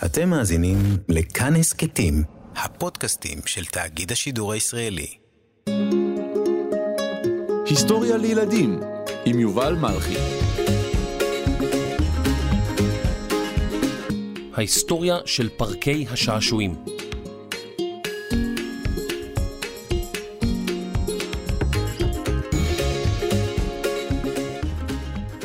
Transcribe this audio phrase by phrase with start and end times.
[0.00, 2.22] אתם מאזינים לכאן הסכתים,
[2.56, 5.06] הפודקאסטים של תאגיד השידור הישראלי.
[7.66, 8.80] היסטוריה לילדים
[9.24, 10.14] עם יובל מלכי.
[14.54, 16.74] ההיסטוריה של פארקי השעשועים.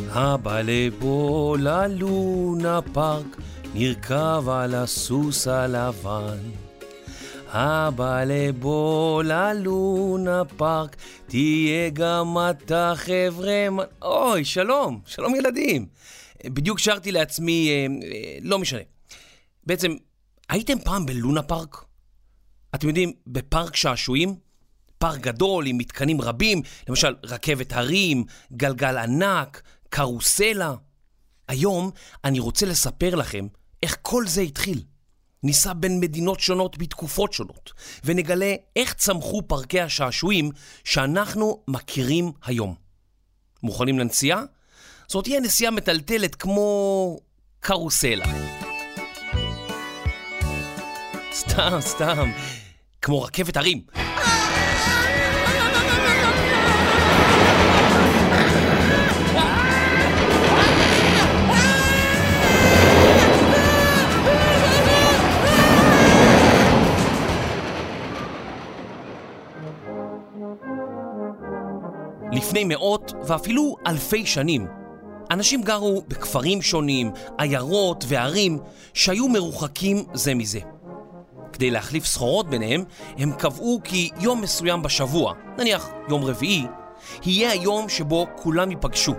[0.09, 3.37] הבא לבוא ללונה פארק,
[3.79, 6.37] נרכב על הסוס הלבן.
[7.47, 10.95] הבא לבוא ללונה פארק,
[11.27, 13.67] תהיה גם אתה חבר'ה...
[14.01, 15.87] אוי, שלום, שלום ילדים.
[16.45, 18.79] בדיוק שרתי לעצמי, אה, אה, לא משנה.
[19.65, 19.95] בעצם,
[20.49, 21.85] הייתם פעם בלונה פארק?
[22.75, 24.35] אתם יודעים, בפארק שעשועים?
[24.97, 28.23] פארק גדול עם מתקנים רבים, למשל רכבת הרים,
[28.53, 30.75] גלגל ענק, קרוסלה.
[31.47, 31.91] היום
[32.23, 33.47] אני רוצה לספר לכם
[33.83, 34.81] איך כל זה התחיל.
[35.43, 40.51] ניסע בין מדינות שונות בתקופות שונות, ונגלה איך צמחו פארקי השעשועים
[40.83, 42.75] שאנחנו מכירים היום.
[43.63, 44.43] מוכנים לנסיעה?
[45.07, 47.19] זאת תהיה נסיעה מטלטלת כמו
[47.59, 48.25] קרוסלה.
[51.33, 52.31] סתם, סתם,
[53.01, 53.81] כמו רכבת הרים.
[72.57, 74.67] לפני מאות ואפילו אלפי שנים,
[75.31, 78.59] אנשים גרו בכפרים שונים, עיירות וערים
[78.93, 80.59] שהיו מרוחקים זה מזה.
[81.53, 82.83] כדי להחליף סחורות ביניהם,
[83.17, 86.65] הם קבעו כי יום מסוים בשבוע, נניח יום רביעי,
[87.25, 89.13] יהיה היום שבו כולם ייפגשו.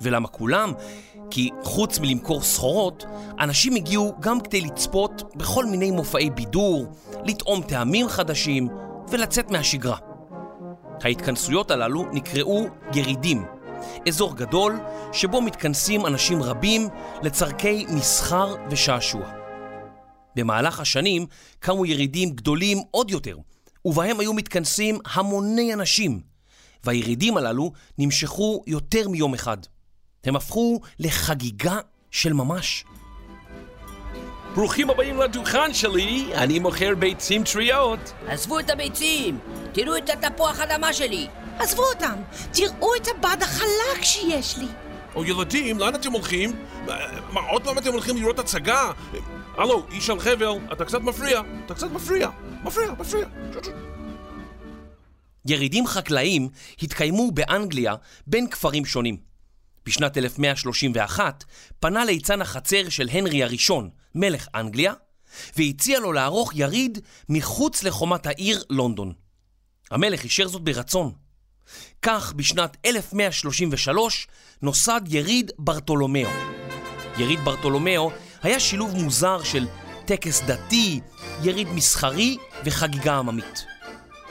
[0.00, 0.72] ולמה כולם?
[1.30, 3.04] כי חוץ מלמכור סחורות,
[3.40, 6.86] אנשים הגיעו גם כדי לצפות בכל מיני מופעי בידור,
[7.24, 8.68] לטעום טעמים חדשים
[9.10, 10.05] ולצאת מהשגרה.
[11.02, 13.44] ההתכנסויות הללו נקראו ירידים,
[14.08, 14.80] אזור גדול
[15.12, 16.88] שבו מתכנסים אנשים רבים
[17.22, 19.32] לצורכי מסחר ושעשוע.
[20.36, 21.26] במהלך השנים
[21.58, 23.36] קמו ירידים גדולים עוד יותר,
[23.84, 26.20] ובהם היו מתכנסים המוני אנשים,
[26.84, 29.58] והירידים הללו נמשכו יותר מיום אחד.
[30.24, 31.78] הם הפכו לחגיגה
[32.10, 32.84] של ממש.
[34.56, 38.12] ברוכים הבאים לדוכן שלי, אני מוכר ביצים טריות.
[38.26, 39.38] עזבו את הביצים,
[39.72, 41.26] תראו את התפוח אדמה שלי.
[41.58, 42.14] עזבו אותם,
[42.52, 44.66] תראו את הבד החלק שיש לי.
[45.14, 46.52] או ילדים, לאן אתם הולכים?
[47.32, 48.92] מה, עוד פעם אתם הולכים לראות הצגה?
[49.56, 52.28] הלו, איש על חבל, אתה קצת מפריע, אתה קצת מפריע,
[52.64, 53.26] מפריע, מפריע.
[55.46, 56.48] ירידים חקלאיים
[56.82, 57.94] התקיימו באנגליה
[58.26, 59.35] בין כפרים שונים.
[59.86, 61.44] בשנת 1131
[61.80, 64.92] פנה ליצן החצר של הנרי הראשון, מלך אנגליה,
[65.56, 66.98] והציע לו לערוך יריד
[67.28, 69.12] מחוץ לחומת העיר לונדון.
[69.90, 71.12] המלך אישר זאת ברצון.
[72.02, 74.26] כך בשנת 1133
[74.62, 76.30] נוסד יריד ברטולומיאו.
[77.18, 78.10] יריד ברטולומיאו
[78.42, 79.66] היה שילוב מוזר של
[80.04, 81.00] טקס דתי,
[81.42, 83.64] יריד מסחרי וחגיגה עממית.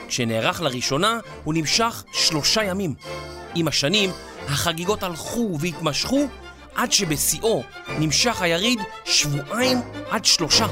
[0.07, 2.95] כשנערך לראשונה הוא נמשך שלושה ימים.
[3.55, 4.09] עם השנים
[4.47, 6.27] החגיגות הלכו והתמשכו
[6.75, 7.63] עד שבשיאו
[7.99, 9.77] נמשך היריד שבועיים
[10.09, 10.67] עד שלושה.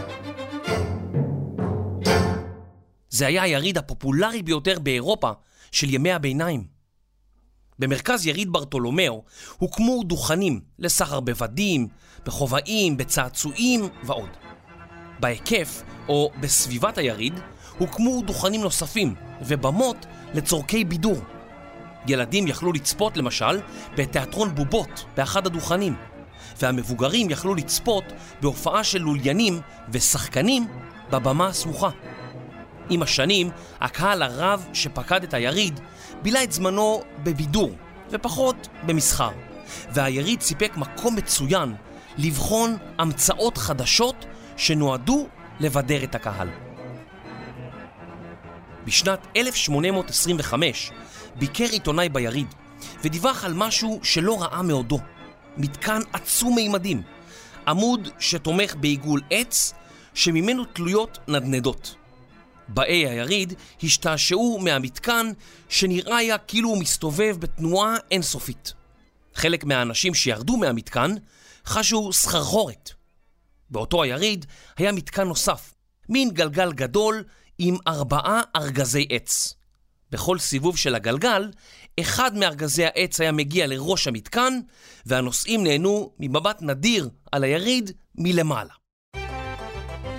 [3.10, 5.32] זה היה היריד הפופולרי ביותר באירופה
[5.72, 6.68] של ימי הביניים.
[7.80, 9.24] במרכז יריד ברטולומיאו
[9.58, 11.88] הוקמו דוכנים לסחר בבדים,
[12.26, 14.30] בכובעים, בצעצועים ועוד.
[15.20, 17.34] בהיקף, או בסביבת היריד,
[17.78, 21.18] הוקמו דוכנים נוספים ובמות לצורכי בידור.
[22.08, 23.60] ילדים יכלו לצפות למשל
[23.98, 25.96] בתיאטרון בובות באחד הדוכנים,
[26.62, 28.04] והמבוגרים יכלו לצפות
[28.42, 30.68] בהופעה של לוליינים ושחקנים
[31.12, 31.90] בבמה הסמוכה.
[32.90, 33.50] עם השנים,
[33.82, 35.80] הקהל הרב שפקד את היריד
[36.22, 37.72] בילה את זמנו בבידור
[38.10, 39.32] ופחות במסחר,
[39.94, 41.76] והיריד סיפק מקום מצוין
[42.18, 44.26] לבחון המצאות חדשות
[44.58, 45.28] שנועדו
[45.60, 46.50] לבדר את הקהל.
[48.86, 50.92] בשנת 1825
[51.36, 52.48] ביקר עיתונאי ביריד
[53.04, 55.00] ודיווח על משהו שלא ראה מעודו.
[55.58, 57.02] מתקן עצום מימדים,
[57.68, 59.74] עמוד שתומך בעיגול עץ
[60.14, 61.96] שממנו תלויות נדנדות.
[62.68, 63.54] באי היריד
[63.84, 65.32] השתעשעו מהמתקן
[65.70, 68.74] שנראה היה כאילו הוא מסתובב בתנועה אינסופית.
[69.36, 71.16] חלק מהאנשים שירדו מהמתקן
[71.66, 72.90] חשו סחרחורת.
[73.70, 74.46] באותו היריד
[74.78, 75.74] היה מתקן נוסף,
[76.10, 77.24] מין גלגל גדול
[77.58, 79.56] עם ארבעה ארגזי עץ.
[80.14, 81.52] בכל סיבוב של הגלגל,
[82.00, 84.60] אחד מארגזי העץ היה מגיע לראש המתקן,
[85.06, 88.74] והנוסעים נהנו ממבט נדיר על היריד מלמעלה.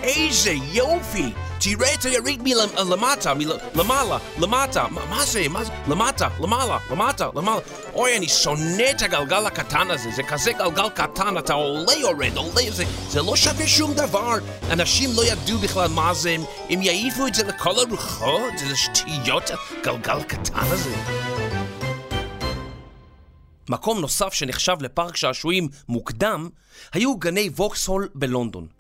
[0.03, 1.33] איזה יופי!
[1.65, 4.87] תראה את היריד מלמטה, מלמעלה, למטה.
[4.91, 5.49] מה מה זה?
[5.49, 5.73] מה זה?
[5.89, 7.61] למטה, למעלה, למטה, למעלה.
[7.95, 10.11] אוי, אני שונא את הגלגל הקטן הזה.
[10.11, 14.35] זה כזה גלגל קטן, אתה עולה יורד, עולה, זה, זה לא שווה שום דבר.
[14.71, 16.41] אנשים לא ידעו בכלל מה זה, הם,
[16.71, 20.95] הם יעיפו את זה לכל הרוחות, זה שטויות, הגלגל הקטן הזה.
[23.69, 26.49] מקום נוסף שנחשב לפארק שעשועים מוקדם
[26.93, 28.74] היו גני ווקסהול בלונדון.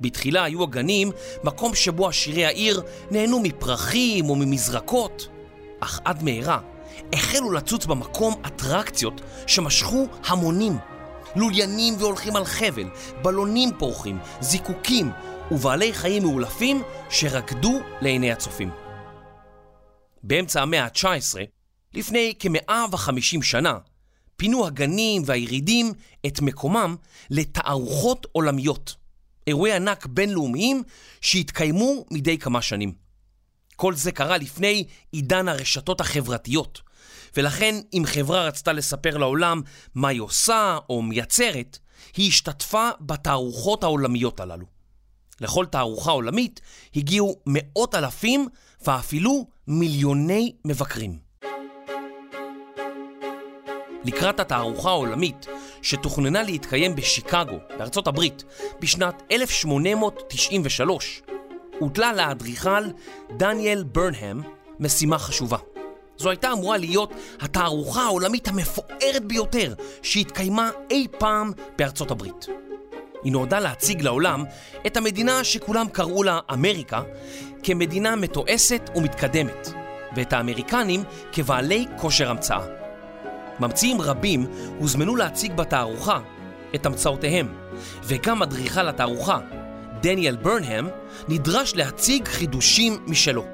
[0.00, 1.10] בתחילה היו הגנים
[1.44, 5.28] מקום שבו עשירי העיר נהנו מפרחים או ממזרקות,
[5.80, 6.58] אך עד מהרה
[7.12, 10.78] החלו לצוץ במקום אטרקציות שמשכו המונים.
[11.36, 12.88] לוליינים והולכים על חבל,
[13.22, 15.10] בלונים פורחים, זיקוקים
[15.50, 18.70] ובעלי חיים מאולפים שרקדו לעיני הצופים.
[20.22, 21.38] באמצע המאה ה-19,
[21.94, 23.78] לפני כ-150 שנה,
[24.36, 25.92] פינו הגנים והירידים
[26.26, 26.96] את מקומם
[27.30, 28.94] לתערוכות עולמיות,
[29.48, 30.82] אירועי ענק בינלאומיים
[31.20, 32.92] שהתקיימו מדי כמה שנים.
[33.76, 36.80] כל זה קרה לפני עידן הרשתות החברתיות,
[37.36, 39.62] ולכן אם חברה רצתה לספר לעולם
[39.94, 41.78] מה היא עושה או מייצרת,
[42.16, 44.66] היא השתתפה בתערוכות העולמיות הללו.
[45.40, 46.60] לכל תערוכה עולמית
[46.96, 48.48] הגיעו מאות אלפים
[48.86, 51.27] ואפילו מיליוני מבקרים.
[54.04, 55.46] לקראת התערוכה העולמית
[55.82, 58.44] שתוכננה להתקיים בשיקגו, בארצות הברית,
[58.80, 61.22] בשנת 1893,
[61.78, 62.84] הוטלה לאדריכל
[63.36, 64.42] דניאל ברנהם
[64.80, 65.58] משימה חשובה.
[66.16, 72.46] זו הייתה אמורה להיות התערוכה העולמית המפוארת ביותר שהתקיימה אי פעם בארצות הברית.
[73.22, 74.44] היא נועדה להציג לעולם
[74.86, 77.02] את המדינה שכולם קראו לה אמריקה
[77.62, 79.68] כמדינה מתועסת ומתקדמת,
[80.16, 82.77] ואת האמריקנים כבעלי כושר המצאה.
[83.60, 84.46] ממציאים רבים
[84.78, 86.20] הוזמנו להציג בתערוכה
[86.74, 87.54] את המצאותיהם,
[88.04, 89.38] וגם אדריכל התערוכה,
[90.00, 90.88] דניאל ברנהם,
[91.28, 93.44] נדרש להציג חידושים משלו.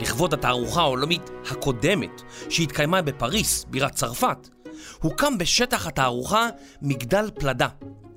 [0.00, 4.48] לכבוד התערוכה העולמית הקודמת, שהתקיימה בפריס, בירת צרפת,
[5.00, 6.48] הוקם בשטח התערוכה
[6.82, 7.68] מגדל פלדה,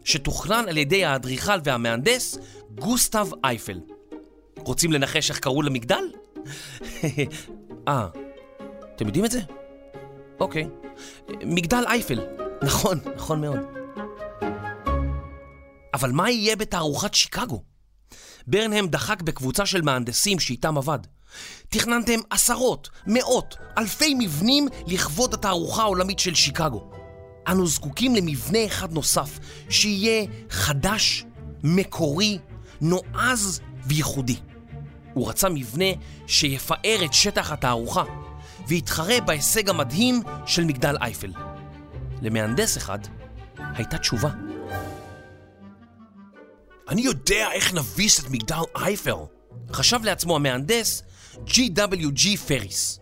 [0.04, 2.38] שתוכנן על ידי האדריכל והמהנדס
[2.76, 3.80] גוסטב אייפל.
[4.58, 6.04] רוצים לנחש איך קראו למגדל?
[7.88, 8.08] אה,
[8.96, 9.40] אתם יודעים את זה?
[10.40, 10.68] אוקיי.
[11.44, 12.20] מגדל אייפל.
[12.64, 13.60] נכון, נכון מאוד.
[15.94, 17.64] אבל מה יהיה בתערוכת שיקגו?
[18.48, 21.00] ברנהם דחק בקבוצה של מהנדסים שאיתם עבד.
[21.70, 26.90] תכננתם עשרות, מאות, אלפי מבנים לכבוד התערוכה העולמית של שיקגו.
[27.48, 29.40] אנו זקוקים למבנה אחד נוסף,
[29.70, 31.26] שיהיה חדש,
[31.64, 32.38] מקורי,
[32.81, 34.36] נועז וייחודי.
[35.14, 35.86] הוא רצה מבנה
[36.28, 38.04] שיפאר את שטח התערוכה,
[38.68, 41.34] והתחרה בהישג המדהים של מגדל אייפל.
[42.22, 43.00] למהנדס אחד
[43.58, 44.30] הייתה תשובה.
[46.90, 49.16] אני יודע איך נביס את מגדל אייפל,
[49.72, 51.04] חשב לעצמו המהנדס
[51.48, 52.38] G.W.G.
[52.48, 53.00] פריס.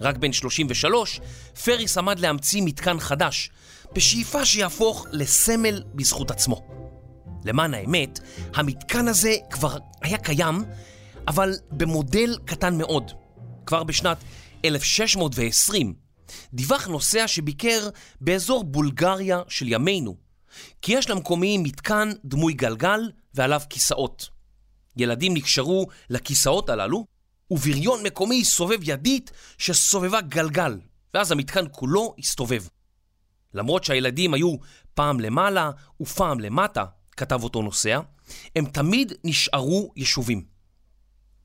[0.00, 1.20] רק בן 33,
[1.64, 3.50] פריס עמד להמציא מתקן חדש,
[3.92, 6.66] בשאיפה שיהפוך לסמל בזכות עצמו.
[7.44, 8.20] למען האמת,
[8.54, 10.64] המתקן הזה כבר היה קיים,
[11.28, 13.12] אבל במודל קטן מאוד.
[13.66, 14.16] כבר בשנת
[14.64, 15.94] 1620
[16.52, 17.88] דיווח נוסע שביקר
[18.20, 20.16] באזור בולגריה של ימינו,
[20.82, 23.00] כי יש למקומיים מתקן דמוי גלגל
[23.34, 24.28] ועליו כיסאות.
[24.96, 27.06] ילדים נקשרו לכיסאות הללו,
[27.50, 30.80] ובריון מקומי סובב ידית שסובבה גלגל,
[31.14, 32.64] ואז המתקן כולו הסתובב.
[33.54, 34.54] למרות שהילדים היו
[34.94, 36.84] פעם למעלה ופעם למטה,
[37.16, 38.00] כתב אותו נוסע,
[38.56, 40.59] הם תמיד נשארו יישובים.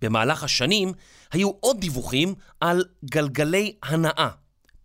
[0.02, 0.94] במהלך השנים
[1.32, 4.30] היו עוד דיווחים על גלגלי הנאה,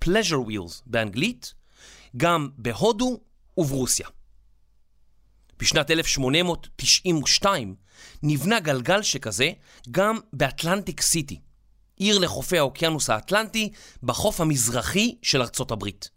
[0.04, 1.54] pleasure wheels באנגלית,
[2.16, 3.20] גם בהודו
[3.56, 4.06] וברוסיה.
[5.58, 7.74] בשנת 1892
[8.22, 9.50] נבנה גלגל שכזה
[9.90, 11.40] גם באטלנטיק סיטי,
[11.96, 16.10] עיר לחופי האוקיינוס האטלנטי בחוף המזרחי של ארצות הברית.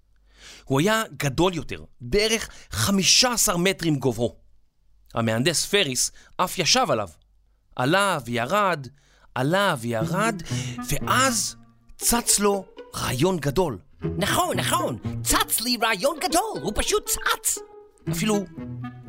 [0.63, 4.35] הוא היה גדול יותר, בערך 15 מטרים גובהו.
[5.13, 7.09] המהנדס פריס אף ישב עליו,
[7.75, 8.87] עלה וירד,
[9.35, 10.41] עלה וירד,
[10.89, 11.55] ואז
[11.97, 12.65] צץ לו
[12.95, 13.77] רעיון גדול.
[14.17, 17.59] נכון, נכון, צץ לי רעיון גדול, הוא פשוט צץ.
[18.11, 18.45] אפילו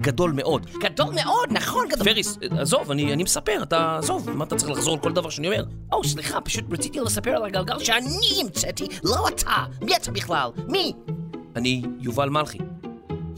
[0.00, 0.66] גדול מאוד.
[0.80, 2.04] גדול מאוד, נכון, גדול.
[2.04, 5.46] פריס, עזוב, אני, אני מספר, אתה עזוב, מה אתה צריך לחזור על כל דבר שאני
[5.46, 5.64] אומר?
[5.92, 9.64] או, סליחה, פשוט רציתי לספר על הגלגל שאני המצאתי, לא אתה.
[9.82, 10.50] מי אתה בכלל?
[10.68, 10.92] מי?
[11.56, 12.58] אני יובל מלכי.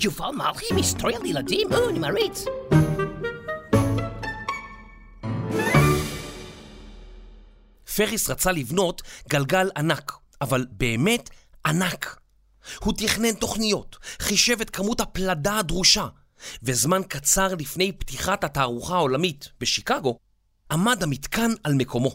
[0.01, 1.69] יובל מלכי מהיסטוריה לילדים?
[1.73, 2.45] או, אני מעריץ.
[7.97, 11.31] פריס רצה לבנות גלגל ענק, אבל באמת
[11.67, 12.21] ענק.
[12.79, 16.07] הוא תכנן תוכניות, חישב את כמות הפלדה הדרושה,
[16.63, 20.19] וזמן קצר לפני פתיחת התערוכה העולמית בשיקגו,
[20.71, 22.11] עמד המתקן על מקומו.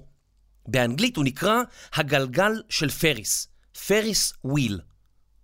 [0.67, 1.61] באנגלית הוא נקרא
[1.93, 3.47] הגלגל של פריס,
[3.87, 4.79] Ferris wheel.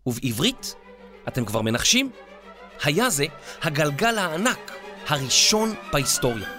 [0.05, 0.75] ובעברית,
[1.27, 2.11] אתם כבר מנחשים?
[2.83, 3.25] היה זה
[3.61, 4.71] הגלגל הענק
[5.07, 6.49] הראשון בהיסטוריה.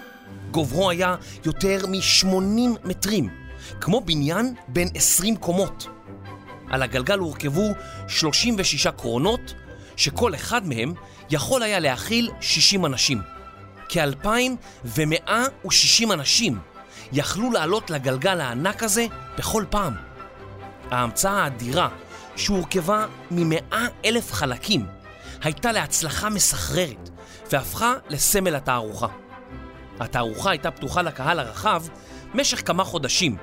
[0.51, 3.38] גובהו היה יותר מ-80 מטרים,
[3.81, 5.87] כמו בניין בן 20 קומות.
[6.69, 7.69] על הגלגל הורכבו
[8.07, 9.53] 36 קרונות,
[9.95, 10.93] שכל אחד מהם
[11.29, 13.21] יכול היה להכיל 60 אנשים.
[13.89, 16.59] כ-2,160 אנשים
[17.11, 19.05] יכלו לעלות לגלגל הענק הזה
[19.37, 19.93] בכל פעם.
[20.91, 21.89] ההמצאה האדירה,
[22.35, 24.85] שהורכבה מ-100 אלף חלקים,
[25.43, 27.09] הייתה להצלחה מסחררת
[27.51, 29.07] והפכה לסמל התערוכה.
[29.99, 31.83] התערוכה הייתה פתוחה לקהל הרחב
[32.33, 33.37] משך כמה חודשים,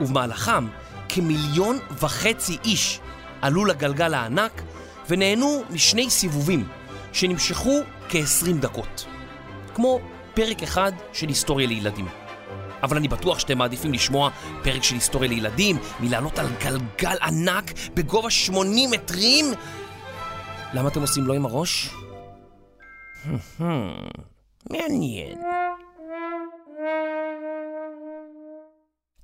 [0.00, 0.66] ובמהלכם
[1.08, 3.00] כמיליון וחצי איש
[3.42, 4.62] עלו לגלגל הענק
[5.08, 6.68] ונהנו משני סיבובים
[7.12, 9.06] שנמשכו כ-20 דקות.
[9.74, 10.00] כמו
[10.34, 12.08] פרק אחד של היסטוריה לילדים.
[12.82, 14.30] אבל אני בטוח שאתם מעדיפים לשמוע
[14.62, 19.44] פרק של היסטוריה לילדים מלעלות על גלגל ענק בגובה 80 מטרים.
[20.74, 21.94] למה אתם עושים לא עם הראש?
[24.70, 25.38] מעניין.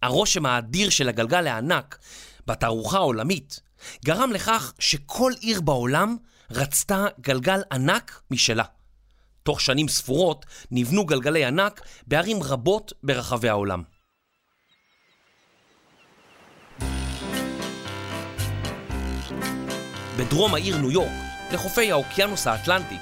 [0.05, 1.99] הרושם האדיר של הגלגל הענק
[2.47, 3.61] בתערוכה העולמית
[4.05, 6.17] גרם לכך שכל עיר בעולם
[6.51, 8.65] רצתה גלגל ענק משלה.
[9.43, 13.83] תוך שנים ספורות נבנו גלגלי ענק בערים רבות ברחבי העולם.
[20.17, 21.13] בדרום העיר ניו יורק,
[21.53, 22.97] לחופי האוקיינוס האטלנטי,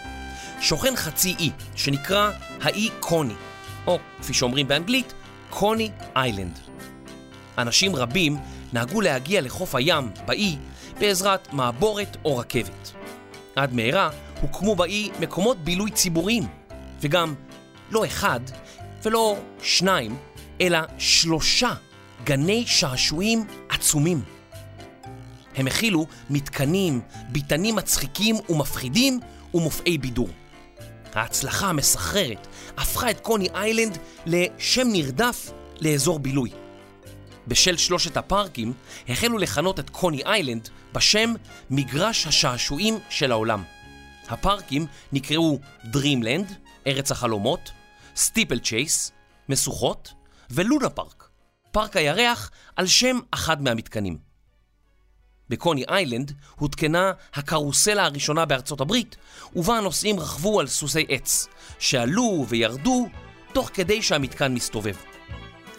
[0.61, 2.31] שוכן חצי אי שנקרא
[2.61, 3.35] האי קוני,
[3.87, 5.13] או כפי שאומרים באנגלית,
[5.51, 6.72] קוני איילנד.
[7.59, 8.37] אנשים רבים
[8.73, 10.57] נהגו להגיע לחוף הים באי
[10.99, 12.93] בעזרת מעבורת או רכבת.
[13.57, 16.47] עד מהרה הוקמו באי מקומות בילוי ציבוריים,
[17.01, 17.35] וגם
[17.91, 18.41] לא אחד
[19.03, 20.17] ולא שניים,
[20.61, 21.75] אלא שלושה
[22.25, 24.23] גני שעשועים עצומים.
[25.57, 29.21] הם הכילו מתקנים, ביתנים מצחיקים ומפחידים
[29.55, 30.29] ומופעי בידור.
[31.15, 36.51] ההצלחה המסחררת הפכה את קוני איילנד לשם נרדף לאזור בילוי.
[37.49, 38.73] בשל שלושת הפארקים
[39.09, 41.35] החלו לכנות את קוני איילנד בשם
[41.71, 43.63] מגרש השעשועים של העולם.
[44.29, 46.53] הפארקים נקראו Dreamland,
[46.87, 47.71] ארץ החלומות,
[48.17, 49.13] Steeplechase,
[49.49, 50.13] משוכות,
[50.51, 51.29] ולונה פארק,
[51.73, 54.19] פארק הירח על שם אחד מהמתקנים.
[55.49, 59.17] בקוני איילנד הותקנה הקרוסלה הראשונה בארצות הברית,
[59.57, 63.09] ובה הנוסעים רכבו על סוסי עץ, שעלו וירדו
[63.53, 64.95] תוך כדי שהמתקן מסתובב.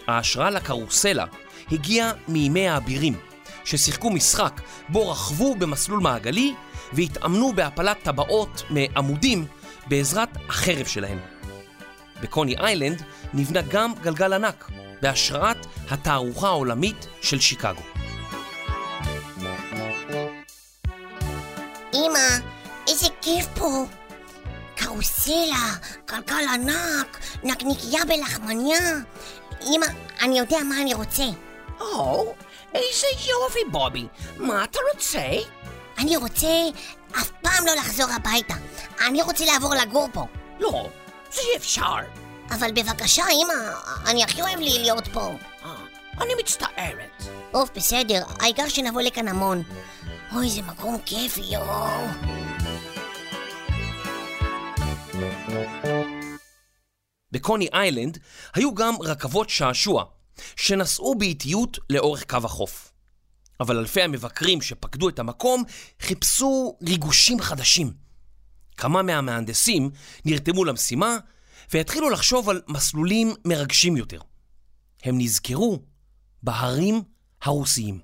[0.08, 1.26] ההשראה לקרוסלה
[1.72, 3.14] הגיעה מימי האבירים,
[3.66, 6.54] ששיחקו משחק בו רכבו במסלול מעגלי
[6.94, 9.46] והתאמנו בהפלת טבעות מעמודים
[9.88, 11.20] בעזרת החרב שלהם.
[12.22, 13.04] בקוני איילנד
[13.34, 17.82] נבנה גם גלגל ענק, בהשראת התערוכה העולמית של שיקגו.
[21.94, 22.40] אמא,
[22.88, 23.86] איזה כיף פה.
[24.76, 25.76] קרוסלה,
[26.08, 28.80] גלגל ענק, נקניקייה בלחמניה.
[29.62, 29.86] אמא,
[30.22, 31.24] אני יודע מה אני רוצה.
[31.84, 32.34] או,
[32.74, 34.08] איזה יופי, בובי.
[34.38, 35.28] מה אתה רוצה?
[35.98, 36.48] אני רוצה
[37.20, 38.54] אף פעם לא לחזור הביתה.
[39.08, 40.26] אני רוצה לעבור לגור פה.
[40.60, 40.90] לא,
[41.32, 41.96] זה אי אפשר.
[42.52, 43.54] אבל בבקשה, אמא,
[44.08, 45.32] אני הכי אוהב לי להיות פה.
[45.66, 45.76] אה,
[46.22, 47.24] אני מצטערת.
[47.54, 49.64] אוף, בסדר, העיקר שנבוא לכאן המון.
[50.36, 52.08] אוי, זה מקום כיפי, יואו.
[57.32, 58.18] בקוני איילנד
[58.54, 60.04] היו גם רכבות שעשוע,
[60.56, 62.92] שנסעו באיטיות לאורך קו החוף.
[63.60, 65.64] אבל אלפי המבקרים שפקדו את המקום
[66.00, 67.94] חיפשו ריגושים חדשים.
[68.78, 69.90] כמה מהמהנדסים
[70.26, 71.18] נרתמו למשימה
[71.74, 74.20] והתחילו לחשוב על מסלולים מרגשים יותר.
[75.04, 75.80] הם נזכרו
[76.44, 77.02] בהרים
[77.42, 78.00] הרוסיים.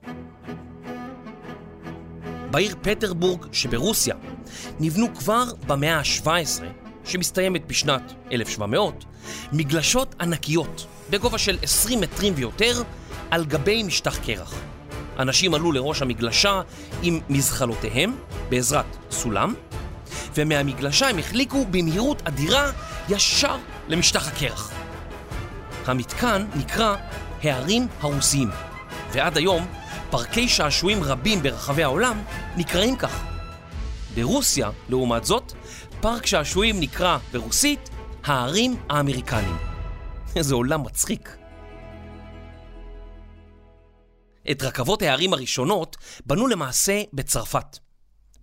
[2.52, 4.16] בעיר פטרבורג שברוסיה
[4.80, 6.64] נבנו כבר במאה ה-17,
[7.10, 9.06] שמסתיימת בשנת 1700,
[9.52, 12.84] מגלשות ענקיות בגובה של 20 מטרים ויותר
[13.32, 14.54] על גבי משטח קרח.
[15.20, 16.62] אנשים עלו לראש המגלשה
[17.04, 18.16] עם מזחלותיהם
[18.50, 19.54] בעזרת סולם,
[20.36, 22.72] ומהמגלשה הם החליקו במהירות אדירה
[23.10, 24.72] ישר למשטח הקרח.
[25.86, 26.96] המתקן נקרא
[27.44, 28.50] הערים הרוסיים,
[29.12, 29.68] ועד היום
[30.10, 32.22] פארקי שעשועים רבים ברחבי העולם
[32.58, 33.24] נקראים כך.
[34.16, 35.54] ברוסיה, לעומת זאת,
[36.02, 37.90] פארק שעשועים נקרא ברוסית
[38.24, 39.58] הערים האמריקניים.
[40.36, 41.38] איזה עולם מצחיק.
[44.52, 47.78] את רכבות הערים הראשונות בנו למעשה בצרפת.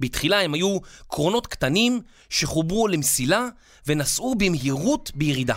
[0.00, 3.46] בתחילה הם היו קרונות קטנים שחוברו למסילה
[3.86, 5.56] ונסעו במהירות בירידה.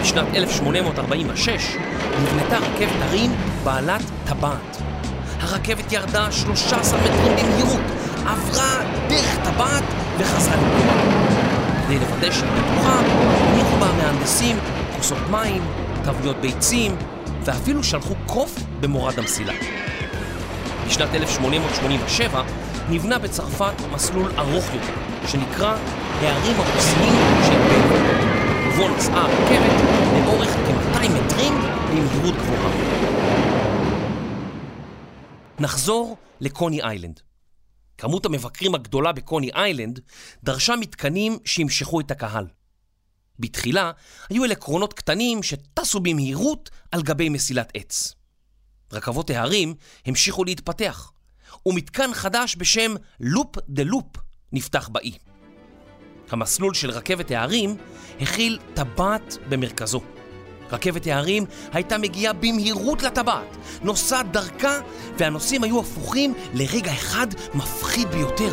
[0.00, 1.76] בשנת 1846
[2.22, 3.30] נבנתה רכבת הרים
[3.64, 4.76] בעלת טבעת.
[5.40, 9.84] הרכבת ירדה 13 מטרים במהירות, עברה דרך טבעת
[10.18, 11.26] וחזרה למקומה.
[11.86, 14.56] כדי לוודא שהיא בטוחה, הניחו בה המהנדסים
[14.96, 15.62] כוסות מים,
[16.04, 16.96] תבניות ביצים,
[17.44, 19.52] ואפילו שלחו קוף במורד המסילה.
[20.86, 22.42] בשנת 1887
[22.88, 25.76] נבנה בצרפת מסלול ארוך יותר, שנקרא
[26.20, 27.14] הערים הרוסיים
[27.46, 29.82] של בלגיה, ובו נסעה הרכבת
[30.24, 31.54] לאורך כ-200 מטרים
[31.90, 32.70] במהירות גבוהה.
[35.58, 37.25] נחזור לקוני איילנד.
[37.98, 40.00] כמות המבקרים הגדולה בקוני איילנד
[40.44, 42.46] דרשה מתקנים שימשכו את הקהל.
[43.38, 43.90] בתחילה
[44.28, 48.14] היו אלה קרונות קטנים שטסו במהירות על גבי מסילת עץ.
[48.92, 49.74] רכבות ההרים
[50.06, 51.12] המשיכו להתפתח,
[51.66, 54.16] ומתקן חדש בשם לופ דה לופ
[54.52, 55.12] נפתח באי.
[56.30, 57.76] המסלול של רכבת ההרים
[58.20, 60.15] הכיל טבעת במרכזו.
[60.70, 64.78] רכבת ההרים הייתה מגיעה במהירות לטבעת, נוסעת דרכה,
[65.18, 68.52] והנוסעים היו הפוכים לרגע אחד מפחיד ביותר.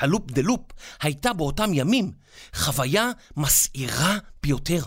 [0.00, 0.60] הלופ דה לופ
[1.02, 2.10] הייתה באותם ימים
[2.54, 4.82] חוויה מסעירה ביותר.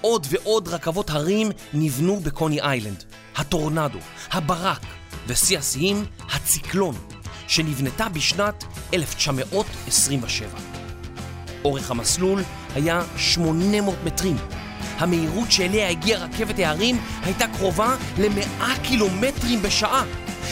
[0.00, 3.04] עוד ועוד רכבות הרים נבנו בקוני איילנד,
[3.36, 3.98] הטורנדו,
[4.30, 4.82] הברק,
[5.26, 6.94] ושיא השיאים, הציקלון,
[7.48, 10.71] שנבנתה בשנת 1927.
[11.64, 12.42] אורך המסלול
[12.74, 14.36] היה 800 מטרים.
[14.98, 20.04] המהירות שאליה הגיעה רכבת ההרים הייתה קרובה ל-100 קילומטרים בשעה.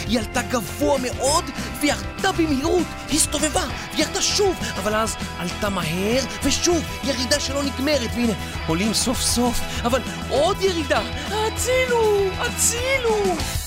[0.06, 1.44] היא עלתה גבוה מאוד
[1.80, 3.64] וירדה במהירות, הסתובבה
[3.96, 8.32] וירדה שוב, אבל אז עלתה מהר ושוב, ירידה שלא נגמרת, והנה,
[8.66, 13.59] עולים סוף סוף, אבל עוד ירידה, הצילו, הצילו!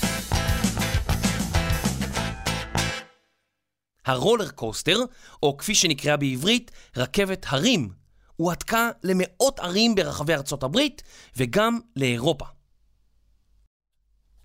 [4.06, 5.00] הרולר קוסטר,
[5.44, 7.90] או כפי שנקראה בעברית, רכבת הרים,
[8.36, 11.04] הועתקה למאות ערים ברחבי ארצות הברית
[11.38, 12.46] וגם לאירופה.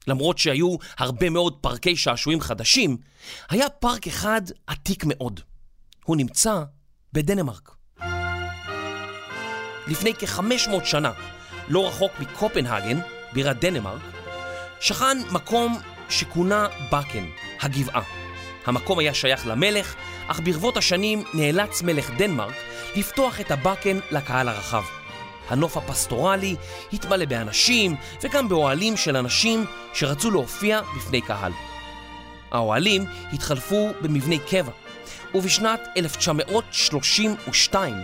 [0.06, 2.96] למרות שהיו הרבה מאוד פארקי שעשועים חדשים,
[3.50, 5.40] היה פארק אחד עתיק מאוד.
[6.04, 6.62] הוא נמצא
[7.12, 7.70] בדנמרק.
[9.87, 11.12] לפני כ-500 שנה,
[11.68, 13.00] לא רחוק מקופנהגן,
[13.32, 14.02] בירת דנמרק,
[14.80, 15.78] שכן מקום
[16.09, 17.24] שכונה בקן,
[17.61, 18.17] הגבעה.
[18.68, 19.94] המקום היה שייך למלך,
[20.26, 22.54] אך ברבות השנים נאלץ מלך דנמרק
[22.96, 24.83] לפתוח את הבקן לקהל הרחב.
[25.48, 26.57] הנוף הפסטורלי
[26.92, 31.52] התמלא באנשים וגם באוהלים של אנשים שרצו להופיע בפני קהל.
[32.50, 34.72] האוהלים התחלפו במבני קבע,
[35.35, 37.94] ובשנת 1932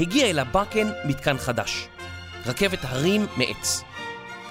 [0.00, 1.88] הגיע אל הבקן מתקן חדש,
[2.46, 3.82] רכבת הרים מעץ.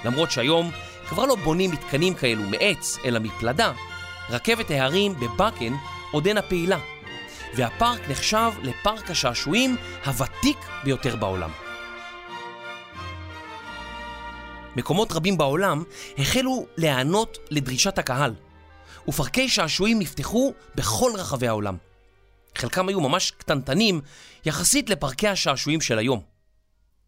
[0.05, 0.71] למרות שהיום
[1.07, 3.71] כבר לא בונים מתקנים כאלו מעץ, אלא מפלדה,
[4.31, 5.73] רכבת ההרים בבקן
[6.11, 6.79] עודנה פעילה,
[7.55, 11.51] והפארק נחשב לפארק השעשועים הוותיק ביותר בעולם.
[14.75, 15.83] מקומות רבים בעולם
[16.17, 18.33] החלו להיענות לדרישת הקהל,
[19.07, 21.77] ופארקי שעשועים נפתחו בכל רחבי העולם.
[22.57, 24.01] חלקם היו ממש קטנטנים
[24.45, 26.21] יחסית לפארקי השעשועים של היום.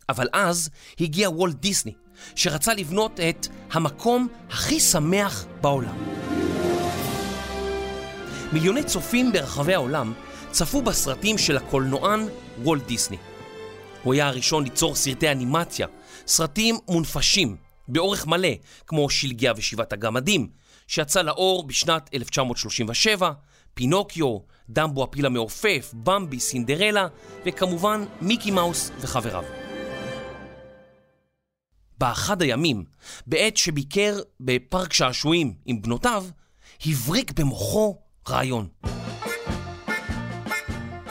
[0.09, 1.93] אבל אז הגיע וולט דיסני,
[2.35, 6.32] שרצה לבנות את המקום הכי שמח בעולם.
[8.53, 10.13] מיליוני צופים ברחבי העולם
[10.51, 12.27] צפו בסרטים של הקולנוען
[12.61, 13.17] וולט דיסני.
[14.03, 15.87] הוא היה הראשון ליצור סרטי אנימציה,
[16.27, 17.55] סרטים מונפשים,
[17.87, 18.49] באורך מלא,
[18.87, 20.49] כמו שלגיה ושבעת הגמדים,
[20.87, 23.31] שיצא לאור בשנת 1937,
[23.73, 24.37] פינוקיו,
[24.69, 27.07] דמבו הפיל המעופף, במבי, סינדרלה,
[27.45, 29.43] וכמובן מיקי מאוס וחבריו.
[31.97, 32.83] באחד הימים,
[33.27, 36.25] בעת שביקר בפארק שעשועים עם בנותיו,
[36.85, 38.67] הבריק במוחו רעיון.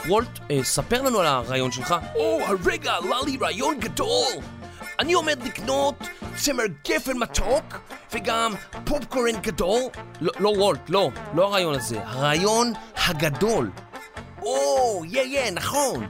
[0.07, 1.95] וולט, אה, ספר לנו על הרעיון שלך.
[2.15, 4.33] או, הרגע עלה לי רעיון גדול!
[4.99, 5.95] אני עומד לקנות
[6.35, 7.79] צמר גפן מתוק
[8.13, 8.53] וגם
[8.85, 9.81] פופקורן גדול.
[10.21, 13.71] לא, לא וולט, לא, לא הרעיון הזה, הרעיון הגדול.
[14.41, 16.07] או, יא יא, נכון.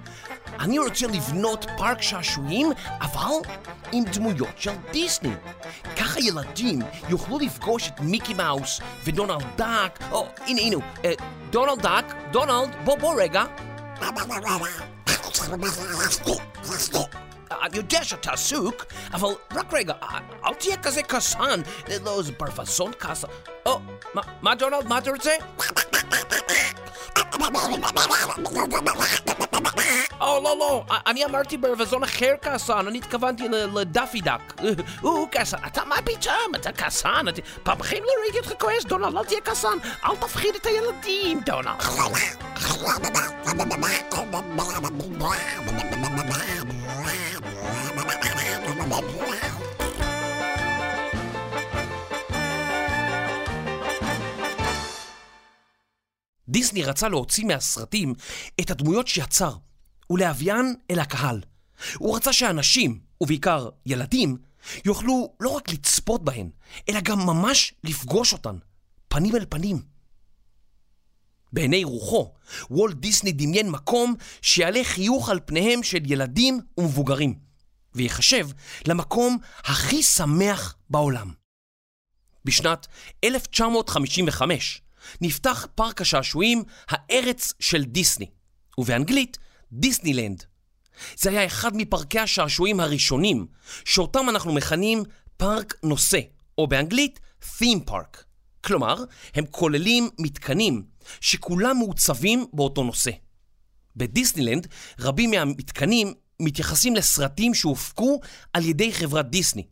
[0.60, 3.50] אני רוצה לבנות פארק שעשועים, אבל
[3.92, 5.34] עם דמויות של דיסני.
[5.98, 10.00] ככה ילדים יוכלו לפגוש את מיקי מאוס ודונלד דאק.
[10.12, 11.13] או, הנה, הנה, אה,
[11.50, 13.44] דונלד דאק, דונלד, בוא, בוא רגע.
[17.62, 19.94] אני יודע שאתה עסוק, אבל רק רגע,
[20.46, 21.62] אל תהיה כזה כעסן,
[22.04, 23.28] לא איזה ברווזון כעסן.
[23.66, 23.80] או,
[24.42, 25.32] מה דונלד, מה אתה רוצה?
[30.22, 34.54] או, לא, לא, לא, אני אמרתי ברווזון אחר כעסן, אני התכוונתי ל- לדאפי דאק.
[35.02, 39.17] הוא כעסן, אתה מה פתאום, אתה כעסן, אתה- פעם בחיים לא ראיתי אותך כועס, דונלד,
[39.17, 41.72] אל תהיה כעסן, אל תפחיד את הילדים, דונלד.
[56.47, 58.13] דיסני רצה להוציא מהסרטים
[58.60, 59.56] את הדמויות שיצר
[60.10, 61.41] ולהביאן אל הקהל.
[61.95, 64.38] הוא רצה שאנשים, ובעיקר ילדים,
[64.86, 66.49] יוכלו לא רק לצפות בהן,
[66.89, 68.58] אלא גם ממש לפגוש אותן,
[69.08, 69.82] פנים אל פנים.
[71.53, 72.34] בעיני רוחו,
[72.69, 77.39] וולט דיסני דמיין מקום שיעלה חיוך על פניהם של ילדים ומבוגרים,
[77.95, 78.47] ויחשב
[78.88, 81.32] למקום הכי שמח בעולם.
[82.45, 82.88] בשנת
[83.23, 84.82] 1955
[85.22, 88.30] נפתח פארק השעשועים הארץ של דיסני,
[88.78, 89.38] ובאנגלית
[89.72, 90.44] דיסנילנד.
[91.18, 93.48] זה היה אחד מפארקי השעשועים הראשונים,
[93.86, 95.04] שאותם אנחנו מכנים
[95.38, 96.20] פארק נושא,
[96.58, 98.24] או באנגלית Theme Park.
[98.63, 99.04] כלומר,
[99.36, 100.84] הם כוללים מתקנים
[101.22, 103.12] שכולם מעוצבים באותו נושא.
[103.96, 104.68] בדיסנילנד,
[105.00, 108.20] רבים מהמתקנים מתייחסים לסרטים שהופקו
[108.54, 109.68] על ידי חברת דיסני.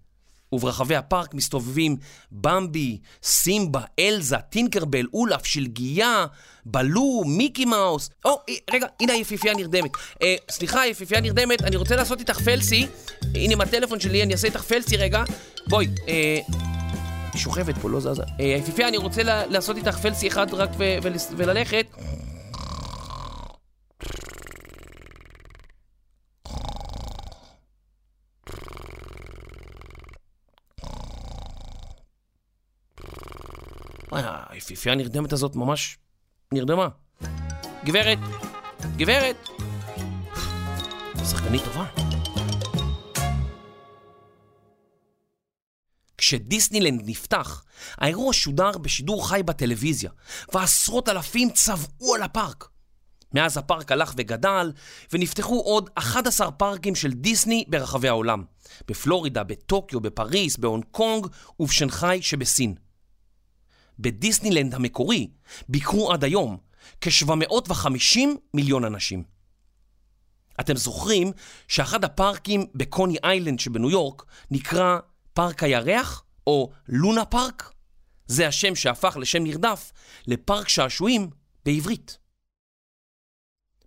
[0.53, 1.97] וברחבי הפארק מסתובבים
[2.31, 6.25] במבי, סימבה, אלזה, טינקרבל, אולף, שלגיה,
[6.65, 8.09] בלו, מיקי מאוס.
[8.25, 8.39] או,
[8.71, 9.91] רגע, הנה היפיפייה נרדמת.
[10.21, 12.87] אה, סליחה, היפיפייה נרדמת, אני רוצה לעשות איתך פלסי.
[13.35, 15.23] הנה עם הטלפון שלי, אני אעשה איתך פלסי רגע.
[15.67, 16.39] בואי, אה...
[17.33, 18.23] היא שוכבת פה, לא זזה.
[18.39, 20.69] אה, היפיפייה, אני רוצה לעשות איתך פלסי אחד רק
[21.37, 21.85] וללכת.
[34.61, 35.97] היפיפייה הנרדמת הזאת ממש
[36.53, 36.87] נרדמה.
[37.85, 38.19] גברת,
[38.95, 39.49] גברת!
[41.29, 41.85] שחקנית טובה.
[46.17, 47.63] כשדיסנילנד נפתח,
[47.97, 50.11] האירוע שודר בשידור חי בטלוויזיה,
[50.53, 52.67] ועשרות אלפים צבעו על הפארק.
[53.33, 54.71] מאז הפארק הלך וגדל,
[55.13, 58.43] ונפתחו עוד 11 פארקים של דיסני ברחבי העולם.
[58.87, 61.27] בפלורידה, בטוקיו, בפריס, בהונג קונג
[61.59, 62.75] ובשנגחאי שבסין.
[64.01, 65.27] בדיסנילנד המקורי
[65.69, 66.57] ביקרו עד היום
[67.01, 68.19] כ-750
[68.53, 69.23] מיליון אנשים.
[70.59, 71.31] אתם זוכרים
[71.67, 74.99] שאחד הפארקים בקוני איילנד שבניו יורק נקרא
[75.33, 77.73] פארק הירח או לונה פארק?
[78.27, 79.91] זה השם שהפך לשם נרדף
[80.27, 81.29] לפארק שעשועים
[81.65, 82.17] בעברית.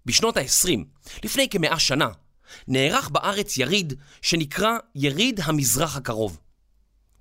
[0.07, 0.79] בשנות ה-20,
[1.25, 2.09] לפני כמאה שנה,
[2.69, 6.39] נערך בארץ יריד שנקרא יריד המזרח הקרוב.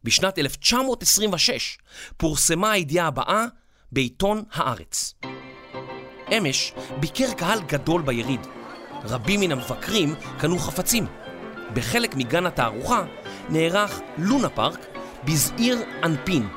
[0.03, 1.77] בשנת 1926
[2.17, 3.45] פורסמה הידיעה הבאה
[3.91, 5.13] בעיתון הארץ.
[6.37, 8.47] אמש ביקר קהל גדול ביריד.
[9.03, 11.05] רבים מן המבקרים קנו חפצים.
[11.73, 13.03] בחלק מגן התערוכה
[13.49, 14.79] נערך לונה פארק
[15.23, 16.47] בזעיר אנפין,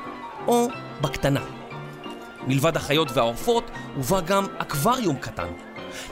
[0.47, 0.67] או
[1.01, 1.45] בקטנה.
[2.47, 5.47] מלבד החיות והעופות הובא גם אקווריום קטן.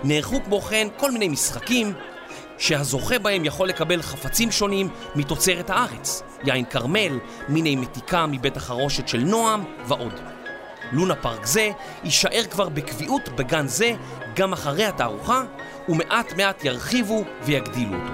[0.04, 1.94] נערכו כמו כן כל מיני משחקים
[2.58, 9.20] שהזוכה בהם יכול לקבל חפצים שונים מתוצרת הארץ, יין כרמל, מיני מתיקה מבית החרושת של
[9.20, 10.14] נועם ועוד.
[10.92, 11.70] לונה פארק זה
[12.04, 13.92] יישאר כבר בקביעות בגן זה
[14.36, 15.44] גם אחרי התערוכה,
[15.90, 18.14] ומעט מעט ירחיבו ויגדילו אותו.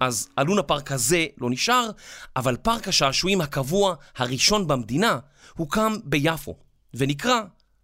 [0.00, 1.90] אז הלונה פארק הזה לא נשאר,
[2.36, 5.18] אבל פארק השעשועים הקבוע הראשון במדינה
[5.56, 6.54] הוקם ביפו,
[6.94, 7.40] ונקרא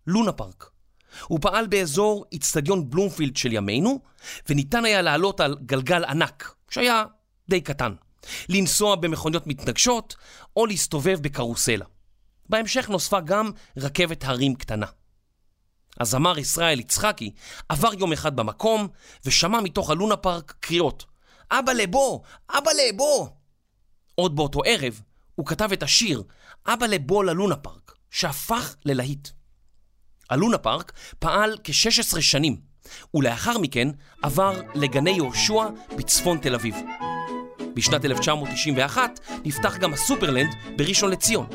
[0.07, 0.71] לונה פארק.
[1.27, 4.01] הוא פעל באזור איצטדיון בלומפילד של ימינו,
[4.49, 7.05] וניתן היה לעלות על גלגל ענק, שהיה
[7.49, 7.95] די קטן,
[8.49, 10.17] לנסוע במכוניות מתנגשות,
[10.57, 11.85] או להסתובב בקרוסלה.
[12.49, 14.87] בהמשך נוספה גם רכבת הרים קטנה.
[16.01, 17.31] הזמר ישראל יצחקי
[17.69, 18.89] עבר יום אחד במקום,
[19.25, 21.05] ושמע מתוך הלונה פארק קריאות
[21.51, 22.21] אבא לבוא!
[22.51, 23.29] אבא לבוא!
[24.15, 25.01] עוד באותו ערב
[25.35, 26.23] הוא כתב את השיר
[26.67, 29.29] אבא לבוא ללונה פארק, שהפך ללהיט.
[30.31, 32.57] הלונה פארק פעל כ-16 שנים,
[33.15, 33.89] ולאחר מכן
[34.23, 35.65] עבר לגני יהושע
[35.97, 36.75] בצפון תל אביב.
[37.75, 41.47] בשנת 1991 נפתח גם הסופרלנד בראשון לציון.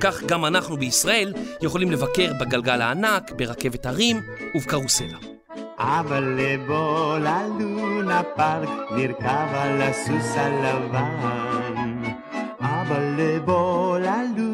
[0.00, 4.20] כך גם אנחנו בישראל יכולים לבקר בגלגל הענק, ברכבת הרים
[4.54, 5.18] ובקרוסלה.
[5.78, 12.02] אבל בוא ללונה פארק, נרכב על הסוס הלבן.
[12.60, 14.45] אבל בוא ללונה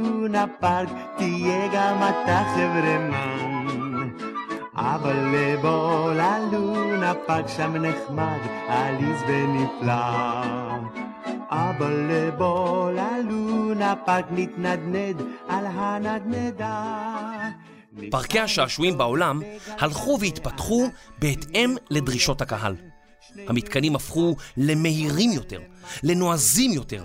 [0.60, 4.10] פארק, תהיה גם אתה חברמן.
[4.74, 9.92] אבל בוא ללונה פארק, שם נחמד, עליז ונפלא.
[11.50, 17.02] אבל בוא ללונה פארק, נתנדנד על הנדנדה.
[18.10, 22.76] פארקי השעשועים בעולם הלכו והתפתחו בהתאם לדרישות הקהל.
[23.48, 25.60] המתקנים הפכו למהירים יותר,
[26.02, 27.04] לנועזים יותר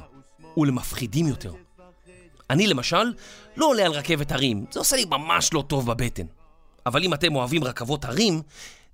[0.57, 1.53] ולמפחידים יותר.
[2.49, 3.13] אני למשל
[3.57, 6.25] לא עולה על רכבת הרים, זה עושה לי ממש לא טוב בבטן.
[6.85, 8.41] אבל אם אתם אוהבים רכבות הרים,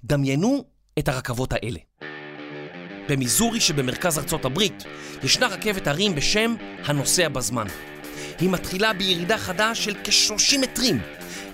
[0.04, 0.64] דמיינו
[1.00, 1.80] את הרכבות האלה.
[3.10, 4.84] במיזורי שבמרכז ארצות הברית
[5.24, 7.68] ישנה רכבת הרים בשם הנוסע בזמן.
[8.40, 11.00] היא מתחילה בירידה חדה של כ-30 מטרים,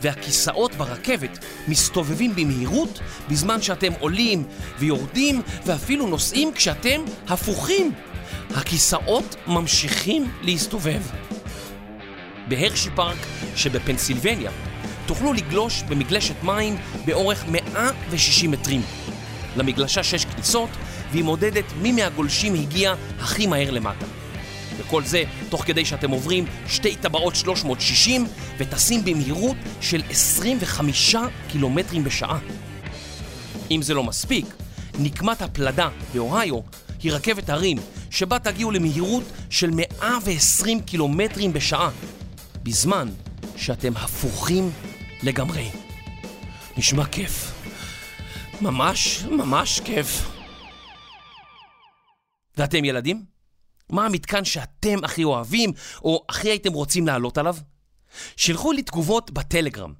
[0.01, 4.43] והכיסאות ברכבת מסתובבים במהירות בזמן שאתם עולים
[4.79, 7.91] ויורדים ואפילו נוסעים כשאתם הפוכים.
[8.55, 11.01] הכיסאות ממשיכים להסתובב.
[12.49, 13.17] בהרשי פארק
[13.55, 14.51] שבפנסילבניה
[15.05, 18.81] תוכלו לגלוש במגלשת מים באורך 160 מטרים.
[19.55, 20.69] למגלשה שש כניסות
[21.11, 24.05] והיא מודדת מי מהגולשים הגיע הכי מהר למטה.
[24.77, 31.15] וכל זה תוך כדי שאתם עוברים שתי טבעות 360 וטסים במהירות של 25
[31.47, 32.39] קילומטרים בשעה.
[33.71, 34.45] אם זה לא מספיק,
[34.99, 36.59] נקמת הפלדה באוהיו
[37.03, 37.77] היא רכבת הרים
[38.09, 41.89] שבה תגיעו למהירות של 120 קילומטרים בשעה,
[42.69, 43.09] בזמן
[43.55, 44.71] שאתם הפוכים
[45.23, 45.69] לגמרי.
[46.77, 47.63] נשמע כיף.
[48.61, 50.31] ממש ממש כיף.
[52.57, 53.25] ואתם ילדים?
[53.89, 55.71] מה המתקן שאתם הכי אוהבים,
[56.03, 57.55] או הכי הייתם רוצים לעלות עליו?
[58.37, 59.93] שלחו לי תגובות בטלגרם.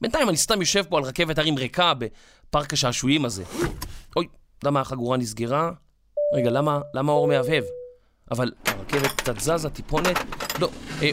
[0.00, 3.44] בינתיים אני סתם יושב פה על רכבת הרים ריקה בפארק השעשועים הזה.
[4.16, 4.28] אוי,
[4.64, 5.70] למה החגורה נסגרה?
[6.34, 7.64] רגע, למה, למה האור מהבהב?
[8.30, 10.16] אבל הרכבת קצת זזה, טיפונת.
[10.60, 10.68] לא,
[11.02, 11.10] אה,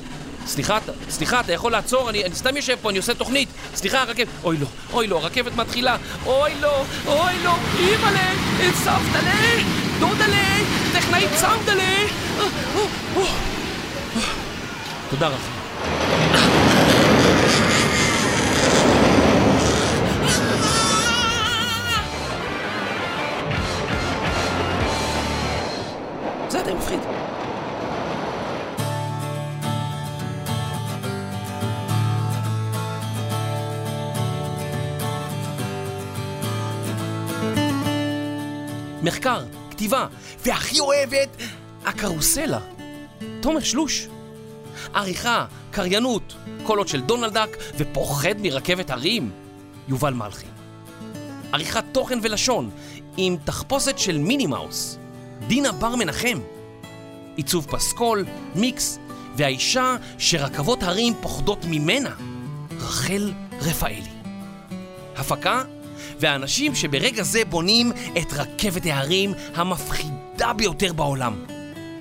[0.47, 0.77] סליחה,
[1.09, 2.09] סליחה, אתה יכול לעצור?
[2.09, 3.49] אני, אני סתם יושב פה, אני עושה תוכנית.
[3.75, 4.27] סליחה, הרכבת...
[4.43, 5.97] אוי לא, אוי לא, הרכבת מתחילה.
[6.25, 8.31] אוי לא, אוי לא, אימא'לה,
[8.73, 9.63] סבתא'לה,
[9.99, 10.57] דודא'לה,
[10.93, 12.07] טכנאית סמדא'לה.
[15.09, 15.37] תודה רבה.
[26.49, 26.99] זה די מפחיד.
[39.03, 40.07] מחקר, כתיבה,
[40.45, 41.29] והכי אוהבת,
[41.85, 42.59] הקרוסלה.
[43.39, 44.07] תומר שלוש.
[44.93, 49.31] עריכה, קריינות, קולות של דונלדק ופוחד מרכבת הרים,
[49.87, 50.45] יובל מלכי.
[51.51, 52.69] עריכת תוכן ולשון,
[53.17, 54.97] עם תחפושת של מיני מאוס,
[55.47, 56.39] דינה בר מנחם.
[57.35, 58.99] עיצוב פסקול, מיקס,
[59.35, 62.09] והאישה שרכבות הרים פוחדות ממנה,
[62.79, 64.09] רחל רפאלי.
[65.15, 65.63] הפקה
[66.19, 71.45] והאנשים שברגע זה בונים את רכבת ההרים המפחידה ביותר בעולם.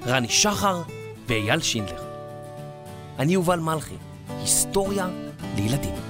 [0.07, 0.83] רני שחר
[1.29, 2.03] ואייל שינדלר.
[3.19, 3.95] אני יובל מלכי,
[4.41, 5.09] היסטוריה
[5.57, 6.10] לילדים.